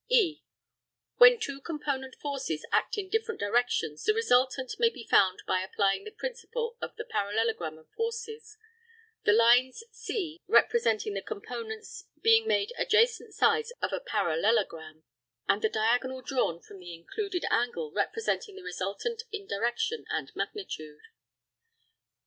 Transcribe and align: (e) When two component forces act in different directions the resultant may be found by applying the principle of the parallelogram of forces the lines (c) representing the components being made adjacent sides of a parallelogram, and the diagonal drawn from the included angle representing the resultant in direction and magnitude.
(e) 0.09 0.41
When 1.17 1.39
two 1.39 1.61
component 1.61 2.15
forces 2.15 2.65
act 2.71 2.97
in 2.97 3.07
different 3.07 3.39
directions 3.39 4.03
the 4.03 4.15
resultant 4.15 4.79
may 4.79 4.89
be 4.89 5.03
found 5.05 5.43
by 5.45 5.61
applying 5.61 6.05
the 6.05 6.09
principle 6.17 6.75
of 6.81 6.95
the 6.95 7.05
parallelogram 7.05 7.77
of 7.77 7.87
forces 7.91 8.57
the 9.25 9.31
lines 9.31 9.83
(c) 9.91 10.41
representing 10.47 11.13
the 11.13 11.21
components 11.21 12.05
being 12.19 12.47
made 12.47 12.73
adjacent 12.79 13.35
sides 13.35 13.71
of 13.79 13.93
a 13.93 13.99
parallelogram, 13.99 15.03
and 15.47 15.61
the 15.61 15.69
diagonal 15.69 16.23
drawn 16.23 16.59
from 16.59 16.79
the 16.79 16.95
included 16.95 17.45
angle 17.51 17.91
representing 17.91 18.55
the 18.55 18.63
resultant 18.63 19.21
in 19.31 19.45
direction 19.45 20.05
and 20.09 20.35
magnitude. 20.35 21.01